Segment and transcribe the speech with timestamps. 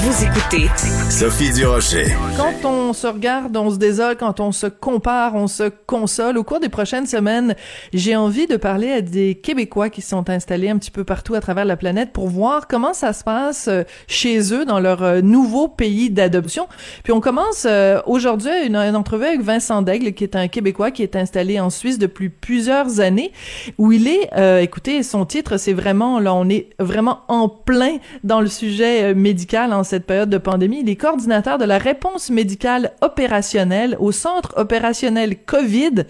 [0.00, 0.68] Vous écoutez
[1.10, 2.06] Sophie Durocher.
[2.36, 6.38] Quand on se regarde, on se désole, quand on se compare, on se console.
[6.38, 7.56] Au cours des prochaines semaines,
[7.92, 11.40] j'ai envie de parler à des Québécois qui sont installés un petit peu partout à
[11.40, 15.20] travers la planète pour voir comment ça se passe euh, chez eux dans leur euh,
[15.20, 16.68] nouveau pays d'adoption.
[17.02, 20.92] Puis on commence euh, aujourd'hui une, une entrevue avec Vincent Daigle, qui est un Québécois
[20.92, 23.32] qui est installé en Suisse depuis plusieurs années,
[23.78, 24.30] où il est,
[24.62, 29.72] écoutez, son titre, c'est vraiment, là, on est vraiment en plein dans le sujet médical
[29.72, 30.80] en cette période de pandémie.
[30.82, 36.04] Il est coordinateur de la réponse médicale opérationnelle au centre opérationnel COVID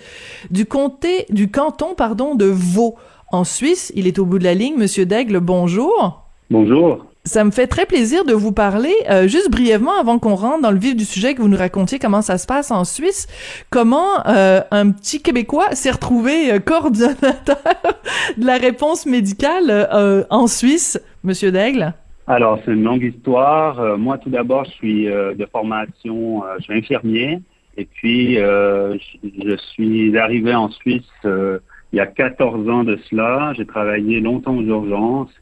[0.50, 2.96] du comté, du canton, pardon, de Vaud.
[3.30, 4.76] En Suisse, il est au bout de la ligne.
[4.76, 6.24] Monsieur Daigle, bonjour.
[6.50, 7.04] Bonjour.
[7.24, 8.94] Ça me fait très plaisir de vous parler.
[9.10, 11.98] Euh, juste brièvement, avant qu'on rentre dans le vif du sujet, que vous nous racontiez
[11.98, 13.26] comment ça se passe en Suisse,
[13.68, 17.58] comment euh, un petit Québécois s'est retrouvé euh, coordonnateur
[18.38, 21.92] de la réponse médicale en Suisse, Monsieur Daigle?
[22.30, 23.80] Alors, c'est une longue histoire.
[23.80, 27.40] Euh, moi, tout d'abord, je suis euh, de formation, euh, je suis infirmier.
[27.78, 31.60] Et puis, je, suis arrivé en Suisse il
[31.96, 33.52] y a 14 ans de cela.
[33.56, 35.32] J'ai travaillé longtemps aux urgences.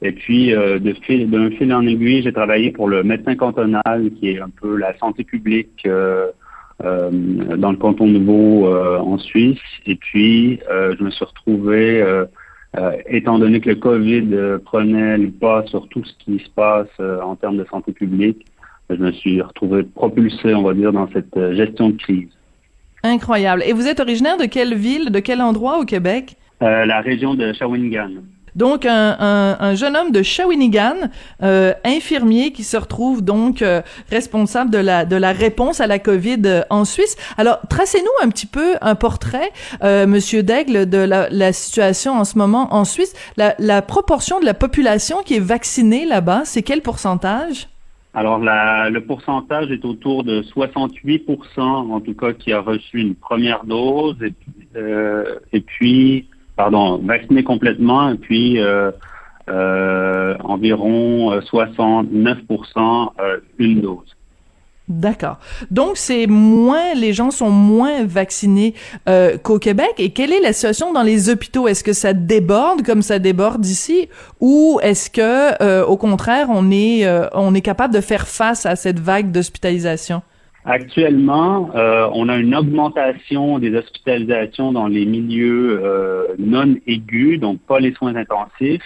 [0.00, 4.30] Et puis, de fil, d'un fil en aiguille, j'ai travaillé pour le médecin cantonal, qui
[4.30, 6.30] est un peu la santé publique dans
[6.80, 9.60] le canton de Vaud en Suisse.
[9.84, 12.02] Et puis, je me suis retrouvé
[12.76, 16.50] euh, étant donné que le COVID euh, prenait le pas sur tout ce qui se
[16.50, 18.44] passe euh, en termes de santé publique,
[18.90, 22.28] je me suis retrouvé propulsé, on va dire, dans cette gestion de crise.
[23.02, 23.62] Incroyable.
[23.66, 26.36] Et vous êtes originaire de quelle ville, de quel endroit au Québec?
[26.60, 28.22] la région de Shawinigan.
[28.56, 30.94] Donc, un, jeune homme de Shawinigan,
[31.42, 35.98] euh, infirmier, qui se retrouve donc euh, responsable de la, de la réponse à la
[35.98, 37.16] COVID euh, en Suisse.
[37.36, 39.50] Alors, tracez-nous un petit peu un portrait,
[39.82, 43.12] Monsieur Daigle, de la, la, situation en ce moment en Suisse.
[43.36, 47.68] La, la proportion de la population qui est vaccinée là-bas, c'est quel pourcentage?
[48.14, 53.14] Alors, la, le pourcentage est autour de 68% en tout cas, qui a reçu une
[53.14, 54.16] première dose.
[54.22, 54.32] Et,
[55.52, 58.90] et puis, pardon, vacciné complètement, et puis euh,
[59.48, 64.16] euh, environ 69% euh, une dose.
[64.88, 65.38] D'accord.
[65.72, 68.72] Donc c'est moins, les gens sont moins vaccinés
[69.42, 69.94] qu'au Québec.
[69.98, 71.66] Et quelle est la situation dans les hôpitaux?
[71.66, 74.08] Est-ce que ça déborde comme ça déborde ici,
[74.40, 79.00] ou est-ce que, au contraire, on est, on est capable de faire face à cette
[79.00, 80.22] vague d'hospitalisation?
[80.66, 87.60] Actuellement, euh, on a une augmentation des hospitalisations dans les milieux euh, non aigus, donc
[87.60, 88.82] pas les soins intensifs,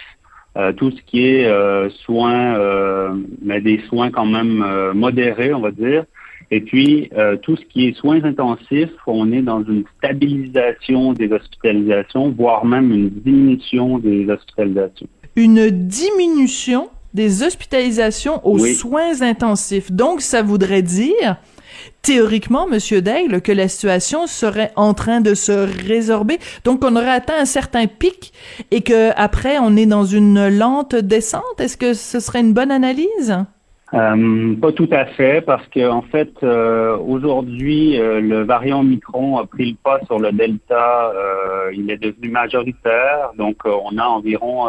[0.57, 1.49] euh, tout ce qui est
[2.05, 2.55] soins,
[3.41, 6.05] mais des soins quand même modérés, on va dire.
[6.51, 7.09] Et puis,
[7.41, 12.91] tout ce qui est soins intensifs, on est dans une stabilisation des hospitalisations, voire même
[12.91, 15.07] une diminution des hospitalisations.
[15.35, 19.91] Une diminution des hospitalisations aux soins intensifs.
[19.91, 21.37] Donc, ça voudrait dire
[22.01, 26.39] théoriquement, Monsieur Daigle, que la situation serait en train de se résorber.
[26.63, 28.33] Donc, on aurait atteint un certain pic
[28.71, 31.59] et que après, on est dans une lente descente.
[31.59, 33.35] Est-ce que ce serait une bonne analyse?
[33.93, 39.37] Euh, pas tout à fait, parce que en fait, euh, aujourd'hui, euh, le variant Micron
[39.37, 41.11] a pris le pas sur le Delta.
[41.73, 44.67] il est devenu majoritaire, donc on a environ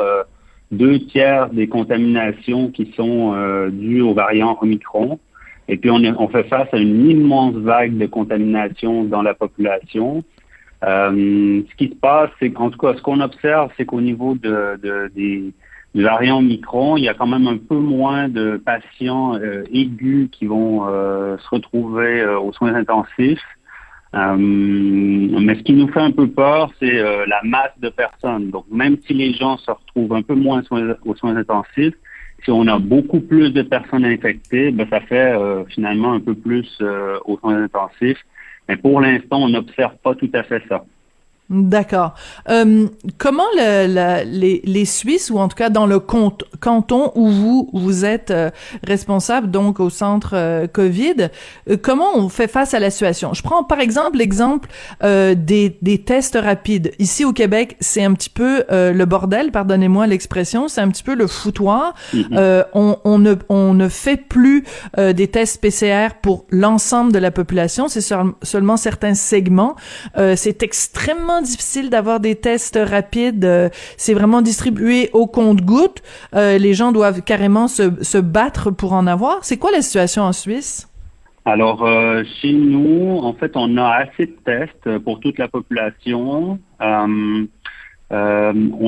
[0.71, 3.35] deux tiers des contaminations qui sont
[3.71, 5.19] dues au variant Omicron.
[5.69, 10.25] Et puis, on, fait face à une immense vague de contamination dans la population.
[10.85, 14.35] Euh, ce qui se passe, c'est qu'en tout cas, ce qu'on observe, c'est qu'au niveau
[14.35, 15.53] de, des,
[15.95, 20.47] variants Micron, il y a quand même un peu moins de patients euh, aigus qui
[20.47, 23.47] vont euh, se retrouver aux soins intensifs.
[24.13, 28.51] mais ce qui nous fait un peu peur, c'est la masse de personnes.
[28.51, 30.63] Donc, même si les gens se retrouvent un peu moins
[31.05, 31.95] aux soins intensifs,
[32.45, 36.35] si on a beaucoup plus de personnes infectées, ben, ça fait euh, finalement un peu
[36.35, 38.25] plus euh, aux soins intensifs.
[38.69, 40.85] Mais pour l'instant, on n'observe pas tout à fait ça.
[41.53, 42.15] D'accord.
[42.49, 47.71] Euh, comment le, les, les, Suisses, ou en tout cas dans le canton où vous
[47.75, 48.51] vous êtes euh,
[48.83, 51.29] responsable, donc au centre euh, COVID,
[51.83, 53.35] comment on fait face à la situation?
[53.35, 54.69] Je prends par exemple l'exemple
[55.03, 56.93] des, des tests rapides.
[56.99, 61.15] Ici au Québec, c'est un petit peu le bordel, pardonnez-moi l'expression, c'est un petit peu
[61.15, 61.95] le foutoir.
[62.15, 62.65] Mm-hmm.
[62.73, 64.65] On, on, ne, on ne fait plus
[64.97, 69.77] des tests PCR pour l'ensemble de la population, c'est seulement certains segments.
[70.37, 73.45] c'est extrêmement difficile d'avoir des tests rapides.
[73.45, 76.03] Euh, c'est vraiment distribué au compte-gouttes.
[76.35, 79.45] Euh, les gens doivent carrément se, battre pour en avoir.
[79.45, 80.89] C'est quoi la situation en Suisse?
[81.45, 86.59] Alors, euh, chez nous, en fait, on a assez de tests pour toute la population.
[86.81, 87.49] On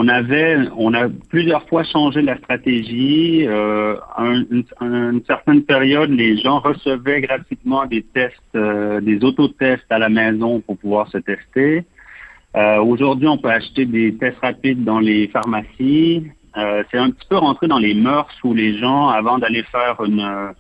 [0.08, 3.44] avait, on a plusieurs fois changé la stratégie.
[3.46, 10.08] Euh, une, une, certaine période, les gens recevaient gratuitement des tests, des autotests à la
[10.08, 11.84] maison pour pouvoir se tester.
[12.56, 16.30] Euh, aujourd'hui, on peut acheter des tests rapides dans les pharmacies.
[16.54, 20.54] C'est un petit peu rentré dans les mœurs où les gens, avant d'aller faire une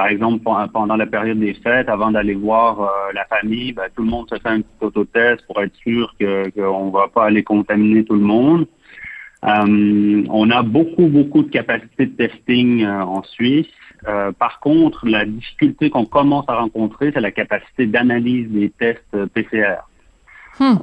[0.00, 0.42] par exemple,
[0.72, 4.30] pendant la période des fêtes, avant d'aller voir euh, la famille, ben, tout le monde
[4.30, 8.14] se fait un petit autotest pour être sûr qu'on ne va pas aller contaminer tout
[8.14, 8.66] le monde.
[9.44, 13.68] Euh, on a beaucoup, beaucoup de capacités de testing euh, en Suisse.
[14.38, 19.82] par contre, la difficulté qu'on commence à rencontrer, c'est la capacité d'analyse des tests PCR.
[20.60, 20.76] Hmm.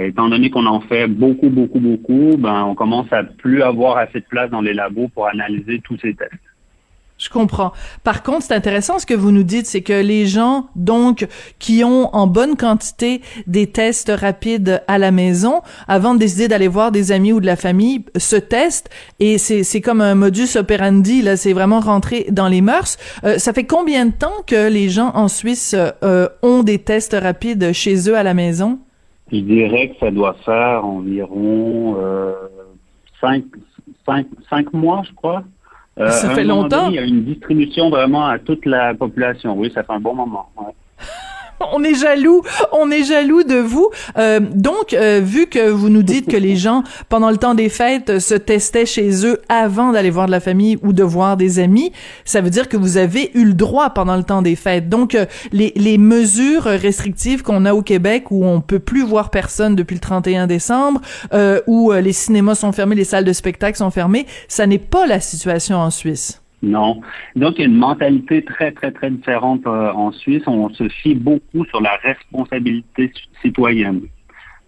[0.00, 4.20] étant donné qu'on en fait beaucoup, beaucoup, beaucoup, ben, on commence à plus avoir assez
[4.20, 6.32] de place dans les labos pour analyser tous ces tests.
[7.18, 7.72] Je comprends.
[8.04, 11.26] Par contre, c'est intéressant ce que vous nous dites, c'est que les gens, donc,
[11.58, 16.68] qui ont en bonne quantité des tests rapides à la maison, avant de décider d'aller
[16.68, 18.88] voir des amis ou de la famille, se testent
[19.18, 22.96] et c'est comme un modus operandi, là, c'est vraiment rentré dans les mœurs.
[23.24, 27.16] Euh, ça fait combien de temps que les gens en Suisse euh, ont des tests
[27.20, 28.78] rapides chez eux à la maison?
[29.30, 32.32] Je dirais que ça doit faire environ euh,
[33.20, 33.44] cinq,
[34.48, 35.42] cinq mois, je crois.
[35.98, 36.88] Euh, ça fait longtemps.
[36.88, 39.56] il y a une distribution vraiment à toute la population.
[39.56, 40.48] Oui, ça fait un bon moment.
[41.72, 43.90] on est jaloux, on est jaloux de vous.
[44.16, 47.68] Euh, donc, euh, vu que vous nous dites que les gens, pendant le temps des
[47.68, 51.58] fêtes, se testaient chez eux avant d'aller voir de la famille ou de voir des
[51.58, 51.92] amis,
[52.24, 54.88] ça veut dire que vous avez eu le droit pendant le temps des fêtes.
[54.88, 59.30] Donc, euh, les, les mesures restrictives qu'on a au Québec, où on peut plus voir
[59.30, 61.00] personne depuis le 31 décembre,
[61.66, 65.20] où les cinémas sont fermés, les salles de spectacle sont fermées, ça n'est pas la
[65.20, 66.40] situation en Suisse.
[66.62, 67.00] Non.
[67.36, 70.42] Donc, il y a une mentalité très, très, très différente euh, en Suisse.
[70.46, 73.12] On se fie beaucoup sur la responsabilité
[73.42, 74.02] citoyenne.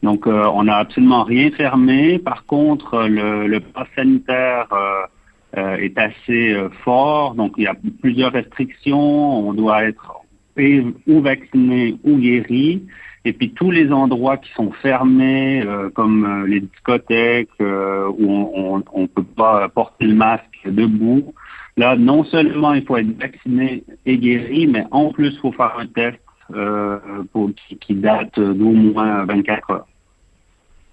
[0.03, 2.19] Donc, euh, on n'a absolument rien fermé.
[2.19, 7.35] Par contre, le, le pass sanitaire euh, est assez fort.
[7.35, 9.49] Donc, il y a plusieurs restrictions.
[9.49, 10.15] On doit être
[11.07, 12.85] ou vacciné ou guéri.
[13.25, 15.63] Et puis tous les endroits qui sont fermés,
[15.95, 21.33] comme les discothèques où on ne peut pas porter le masque debout,
[21.81, 25.75] Là, non seulement il faut être vacciné et guéri, mais en plus, il faut faire
[25.79, 26.19] un test
[26.55, 26.99] euh,
[27.33, 27.49] pour,
[27.81, 29.87] qui, date d'au moins 24 heures.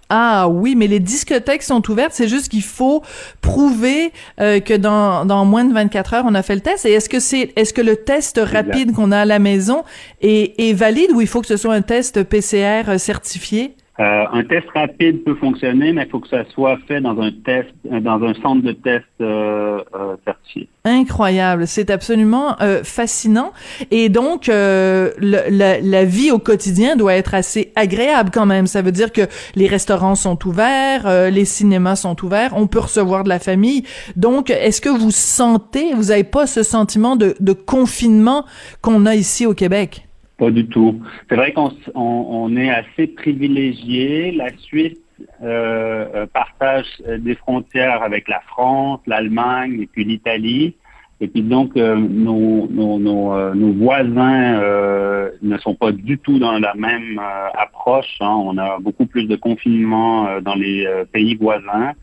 [0.08, 2.14] Ah oui, mais les discothèques sont ouvertes.
[2.14, 3.04] C'est juste qu'il faut
[3.42, 6.86] prouver euh, que dans, dans moins de 24 heures, on a fait le test.
[6.86, 9.84] Et est-ce que c'est est-ce que le test rapide qu'on a à la maison
[10.22, 13.76] est, est valide ou il faut que ce soit un test PCR certifié?
[14.00, 17.32] Euh, un test rapide peut fonctionner, mais il faut que ça soit fait dans un
[17.32, 20.70] test, euh, dans un centre de test euh, euh, certifié.
[20.86, 23.52] Incroyable, c'est absolument fascinant.
[23.92, 28.68] Et donc, la, la, vie au quotidien doit être assez agréable quand même.
[28.68, 29.24] Ça veut dire que
[29.56, 33.84] les restaurants sont ouverts, les cinémas sont ouverts, on peut recevoir de la famille.
[34.16, 38.46] Donc, est-ce que vous sentez, vous n'avez pas ce sentiment de, de confinement
[38.82, 40.07] qu'on a ici au Québec?
[40.38, 41.02] Pas du tout.
[41.30, 44.32] C'est vrai qu'on on, est assez privilégié.
[44.32, 45.00] La Suisse
[45.42, 50.76] euh, euh, partage euh, des frontières avec la France, l'Allemagne et puis l'Italie.
[51.20, 54.62] Et puis donc, nos, nos, nos, voisins
[55.42, 57.20] ne sont pas du tout dans la même
[57.58, 58.18] approche.
[58.20, 58.36] Hein.
[58.40, 61.94] On a beaucoup plus de confinement dans les pays voisins.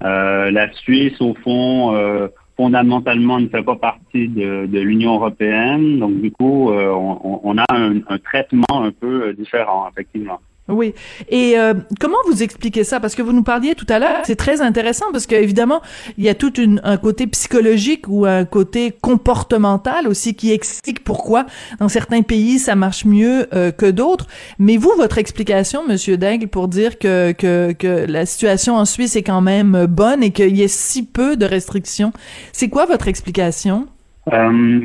[0.00, 2.30] la Suisse, au fond,
[2.62, 5.98] fondamentalement ne fait pas partie de, de l'Union européenne.
[5.98, 10.38] Donc, du coup, euh, on, on, a un, un, traitement un peu euh, différent, effectivement.
[10.72, 10.94] Oui.
[11.28, 13.00] Et euh, comment vous expliquez ça?
[13.00, 15.82] Parce que vous nous parliez tout à l'heure, c'est très intéressant parce qu'évidemment,
[16.18, 21.04] il y a tout une, un côté psychologique ou un côté comportemental aussi qui explique
[21.04, 21.46] pourquoi
[21.78, 24.26] dans certains pays ça marche mieux euh, que d'autres.
[24.58, 29.16] Mais vous, votre explication, Monsieur Daigle, pour dire que, que, que la situation en Suisse
[29.16, 32.12] est quand même bonne et qu'il y ait si peu de restrictions,
[32.52, 33.86] c'est quoi votre explication?
[34.32, 34.80] Euh,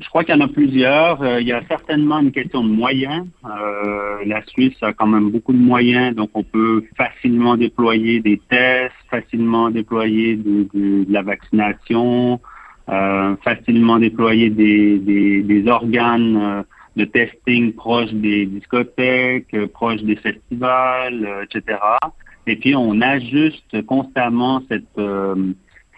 [0.00, 1.22] je crois qu'il y en a plusieurs.
[1.22, 3.26] Euh, il y a certainement une question de moyens.
[3.44, 8.40] Euh, la Suisse a quand même beaucoup de moyens, donc on peut facilement déployer des
[8.48, 12.40] tests, facilement déployer de, la vaccination,
[12.88, 16.64] euh, facilement déployer des, des, organes
[16.96, 21.78] de testing proches des discothèques, proches des festivals, etc.
[22.46, 24.98] Et puis on ajuste constamment cette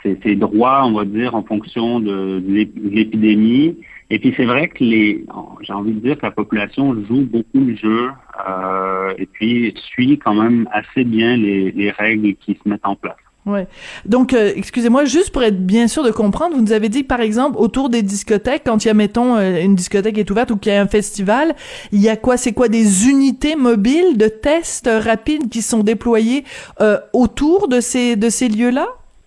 [0.03, 3.77] ces, droits, on va dire, en fonction de, l'épidémie.
[4.11, 5.25] Et puis c'est vrai que les,
[5.63, 8.11] j'ai envie de dire que la population joue beaucoup le jeu
[8.49, 13.17] euh, et puis suit quand même assez bien les, règles qui se mettent en place.
[13.47, 13.67] Ouais.
[14.05, 17.21] Donc, euh, excusez-moi, juste pour être bien sûr de comprendre, vous nous avez dit par
[17.21, 20.57] exemple, autour des discothèques, quand il y a, mettons, euh, une discothèque est ouverte ou
[20.57, 21.55] qu'il y a un festival,
[21.91, 22.37] il y a quoi?
[22.37, 22.69] C'est quoi?
[22.69, 26.45] Des unités mobiles de tests rapides qui sont déployées
[26.81, 28.87] euh, autour de ces, de ces lieux-là?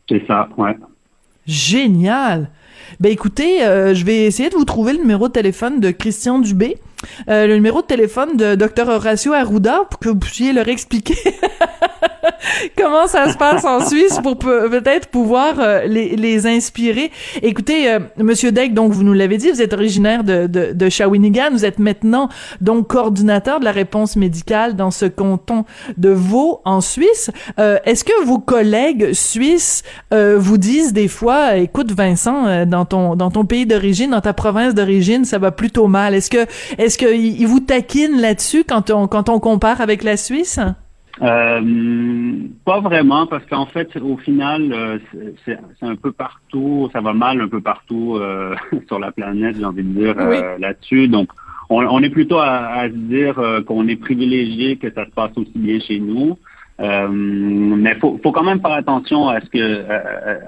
[0.10, 0.75] C'est ça, ouais.
[1.48, 2.50] Génial!
[3.00, 6.77] Ben écoutez, je vais essayer de vous trouver le numéro de téléphone de Christian Dubé.
[7.29, 11.17] Euh, le numéro de téléphone de Dr Horacio Arruda pour que vous puissiez leur expliquer
[12.77, 17.12] comment ça se passe en Suisse pour peut-être pouvoir euh, les, les, inspirer.
[17.41, 21.51] Écoutez, euh, Monsieur Deck, donc vous nous l'avez dit, vous êtes originaire de, de, Shawinigan,
[21.51, 22.29] vous êtes maintenant
[22.62, 25.65] donc coordinateur de la réponse médicale dans ce canton
[25.98, 27.31] de Vaud en Suisse.
[27.57, 33.45] Est-ce que vos collègues suisses vous disent des fois, écoute Vincent, dans ton dans ton
[33.45, 36.13] pays d'origine, dans ta province d'origine, ça va plutôt mal.
[36.13, 36.45] Est-ce que
[36.93, 40.59] est-ce qu'ils vous taquinent là-dessus quand on, quand on compare avec la Suisse?
[41.23, 41.62] Euh,
[42.65, 45.00] pas vraiment, parce qu'en fait, au final, euh,
[45.43, 48.55] c'est un peu partout, ça va mal un peu partout euh,
[48.88, 50.15] sur la planète, j'ai envie de dire,
[50.59, 51.07] là-dessus.
[51.07, 51.29] Donc,
[51.69, 55.79] on, est plutôt à, se dire qu'on est privilégié, que ça se passe aussi bien
[55.79, 56.38] chez nous.
[56.79, 59.83] mais faut, faut quand même faire attention à ce que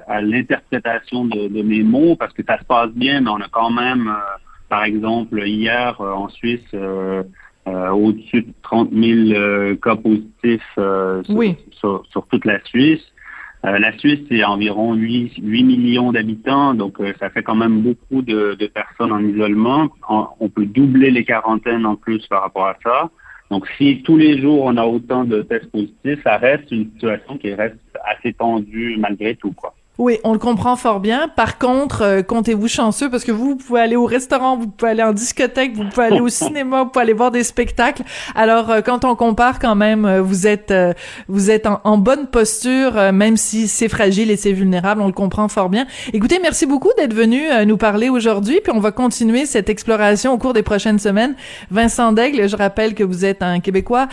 [0.07, 3.47] à, l'interprétation de, de, mes mots, parce que ça se passe bien, mais on a
[3.51, 4.13] quand même
[4.69, 7.23] par exemple, hier euh, en Suisse, euh,
[7.67, 10.79] euh, au-dessus de 30 000 cas positifs
[11.71, 13.03] sur, toute la Suisse.
[13.63, 19.11] la Suisse, c'est environ 8, millions d'habitants, donc ça fait quand même beaucoup de, personnes
[19.11, 19.89] en isolement.
[20.07, 23.09] On, peut doubler les quarantaines en plus par rapport à ça.
[23.49, 27.37] Donc si tous les jours on a autant de tests positifs, ça reste une situation
[27.37, 29.53] qui reste assez tendue malgré tout.
[29.53, 29.74] quoi.
[29.97, 31.29] Oui, on le comprend fort bien.
[31.37, 34.91] Par contre, euh, comptez-vous chanceux parce que vous, vous, pouvez aller au restaurant, vous pouvez
[34.91, 38.03] aller en discothèque, vous pouvez aller au cinéma, vous pouvez aller voir des spectacles.
[38.35, 40.73] Alors, euh, quand on compare, quand même, euh, vous êtes
[41.29, 45.01] vous êtes en, bonne posture, même si c'est fragile et c'est vulnérable.
[45.01, 45.85] On le comprend fort bien.
[46.11, 48.59] Écoutez, merci beaucoup d'être venu nous parler aujourd'hui.
[48.61, 51.35] Puis on va continuer cette exploration au cours des prochaines semaines.
[51.71, 54.07] Vincent Daigle, je rappelle que vous êtes un Québécois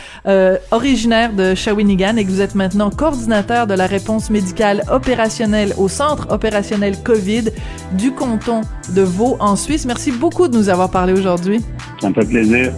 [0.70, 5.88] originaire de Shawinigan et que vous êtes maintenant coordinateur de la réponse médicale opérationnelle au
[5.88, 7.44] Centre opérationnel COVID
[7.92, 8.62] du canton
[8.94, 9.84] de Vaud en Suisse.
[9.86, 11.60] Merci beaucoup de nous avoir parlé aujourd'hui.
[12.00, 12.72] Ça me fait plaisir.